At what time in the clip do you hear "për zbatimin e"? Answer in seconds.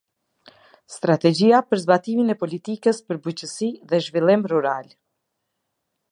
1.73-2.35